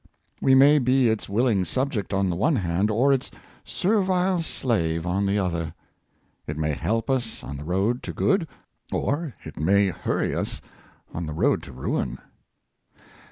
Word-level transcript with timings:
We 0.41 0.55
may 0.55 0.79
be 0.79 1.09
its 1.09 1.29
will 1.29 1.45
ing 1.45 1.63
subject 1.63 2.11
on 2.11 2.27
the 2.31 2.35
one 2.35 2.55
hand, 2.55 2.89
or 2.89 3.13
its 3.13 3.29
servile 3.63 4.41
slave 4.41 5.05
on 5.05 5.27
the 5.27 5.37
other. 5.37 5.75
It 6.47 6.57
may 6.57 6.71
help 6.71 7.07
us 7.07 7.43
on 7.43 7.55
the 7.57 7.63
road 7.63 8.01
to 8.01 8.11
good, 8.13 8.47
or 8.91 9.35
it 9.43 9.59
may 9.59 9.89
hurry 9.89 10.33
us 10.33 10.59
on 11.13 11.27
the 11.27 11.33
road 11.33 11.61
to 11.61 11.71
ruin. 11.71 12.17